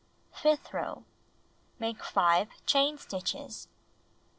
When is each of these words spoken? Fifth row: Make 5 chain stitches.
Fifth 0.33 0.73
row: 0.73 1.03
Make 1.77 2.03
5 2.03 2.65
chain 2.65 2.97
stitches. 2.97 3.67